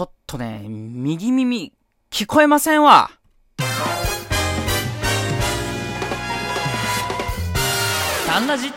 [0.00, 1.74] ちょっとね、右耳、
[2.10, 3.10] 聞こえませんわ。
[8.26, 8.72] タンラジ。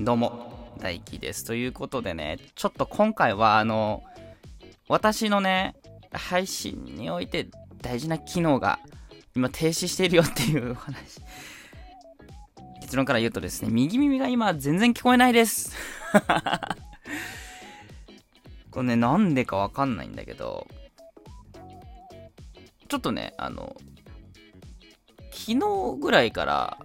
[0.00, 1.44] どうも、大輝です。
[1.44, 4.02] ということでね、ちょっと今回はあの、
[4.88, 5.76] 私のね、
[6.10, 7.48] 配信において
[7.82, 8.78] 大事な機能が
[9.36, 11.20] 今停止しているよっていうお話。
[12.90, 15.76] 結論から言うとですね、右耳が今全然聞こえないです。
[18.72, 20.66] これね、なんでかわかんないんだけど、
[22.88, 23.76] ちょっとね、あの、
[25.30, 25.60] 昨日
[26.00, 26.78] ぐらいから、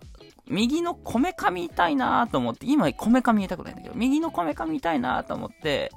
[0.46, 5.92] 右のこめかみ痛いなと思って、今こめかみ痛くないんだけど、右のこめかみ痛いなと思って、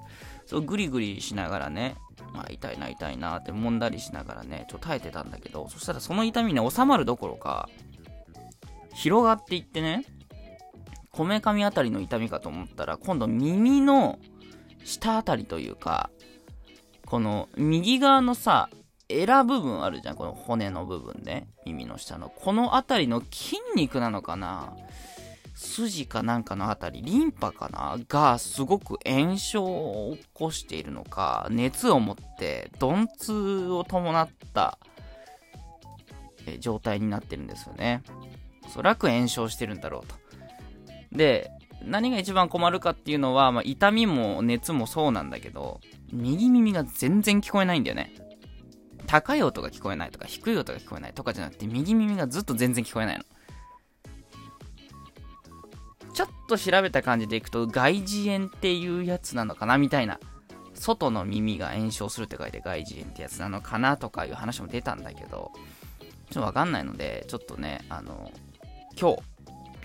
[0.47, 1.97] そうグリグリしながらね、
[2.33, 7.69] まあ痛いな痛いなって揉んだりしながらね、ちょっと耐えてたんだけど、そしたらその痛みね、収まるどころか、
[8.99, 10.05] 広がっていってね、
[11.13, 14.19] こめかみあたりの痛みかと思ったら、今度耳の
[14.85, 16.11] 下あたりというか、
[17.07, 18.69] この右側のさ、
[19.09, 22.29] エラ部分あるじゃん、この骨の部分ね、耳の下の。
[22.29, 24.75] このあたりの筋肉なのかな
[25.55, 34.77] 筋かなんかのあたり、リンパかながすごく炎症を起こしているのか、熱を持って、鈍痛を伴った
[36.59, 38.03] 状態になってるんですよね。
[38.69, 40.15] おそらく炎症してるんだろうと。
[41.17, 41.51] で、
[41.83, 45.81] 何が一番困るかっていうのは、まあ、痛みも熱もそうなんだけど、
[46.13, 48.13] 右耳が全然聞こえないんだよね。
[49.07, 53.25] 高い音が聞こえないとか、低い音が聞こえないとかじゃなくて、右耳がずっと全然聞こえないの。
[56.13, 60.21] ちょっと調べた感じでいくと、外耳炎っていうやつなのかなみたいな。
[60.75, 65.53] 外の耳が炎症するって書いて外耳炎ってやつなのかなとかいう話も出たんだけど、
[66.31, 68.31] ちょっとわかんないので、ちょっとね、あの、
[69.01, 69.23] 今日、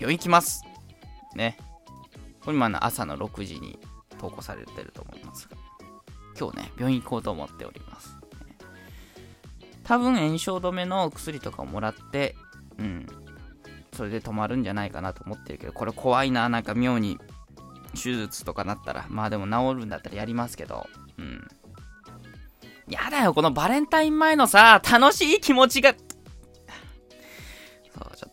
[0.00, 0.64] 病院行きます。
[1.36, 1.56] ね。
[2.44, 3.78] これ今の朝の6時に
[4.18, 5.56] 投稿されてると思いますが、
[6.38, 8.16] 今日ね、病院行こうと思っております。
[9.84, 12.34] 多分炎症止めの薬とかをもらって、
[12.78, 13.06] うん、
[13.92, 17.18] それで止まるんじゃないかなと思ってるけど、これ怖いな、なんか妙に
[17.94, 20.86] 手術とかなったら、まあでも治るんだったらやりますけど、
[21.18, 21.46] うん。
[22.88, 25.94] やだよ、このバレンタイン前のさ、楽しい気持ちが、
[27.94, 28.23] そう、ち、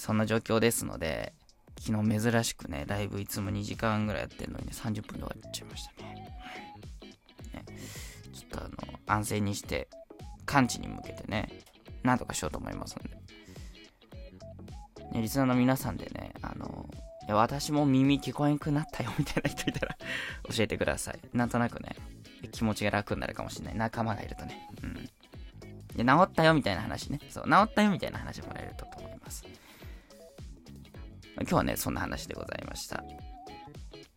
[0.00, 1.34] そんな状況ですので、
[1.78, 6.14] 昨日珍しくね、ライブいつも2時間ぐらいやってるのにね、30分で終わっちゃいましたね。
[7.52, 7.64] ね
[8.32, 9.88] ちょっとあの、安静にして、
[10.46, 11.50] 完治に向けてね、
[12.02, 13.10] なんとかしようと思いますんで。
[15.12, 16.88] ね、リスナーの皆さんでね、あの、
[17.26, 19.96] いや私も耳聞こえんくなったよみたいな人いたら
[20.48, 21.20] 教えてください。
[21.34, 21.94] なんとなくね、
[22.52, 23.76] 気持ちが楽になるかもしれない。
[23.76, 24.66] 仲間がいるとね。
[24.82, 24.94] うん。
[25.94, 27.20] で、治ったよみたいな話ね。
[27.28, 29.44] そう、治ったよみたいな話もらえるとと思います。
[31.40, 33.02] 今日はね、そんな話でございました。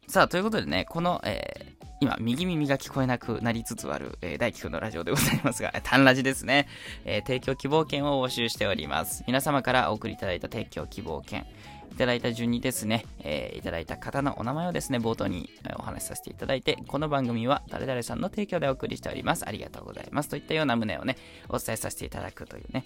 [0.07, 1.73] さあ、ということでね、この、えー
[2.03, 6.67] 今、右耳が聞こえなくなりつつある、えー大輝くんのラジオでございますが、 単ラジですね、
[7.05, 9.23] えー提供希望券を募集しております。
[9.25, 11.45] 皆様からお送りいただいた提供希望券、
[11.93, 19.47] いただいた順にですね、えーいただいた方のお名前をですね、冒頭にお話しさせていただいて、この番組は誰々さんの提供でお送りしております。
[19.47, 20.29] ありがとうございます。
[20.29, 21.15] といったような旨をね、
[21.47, 22.83] お伝えさせていただくというね、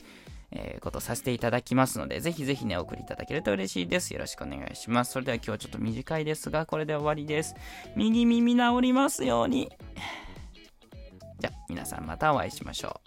[0.51, 4.13] えーことさせていただきますので、ぜひぜひね、お送りいただけると嬉しいです。
[4.13, 5.11] よろしくお願いします。
[5.11, 7.55] それでは今日はちょっと短いですが、これで終わりです。
[7.95, 9.69] 右耳治りますように。
[11.39, 13.06] じゃ、皆さんまたお会いしましょう。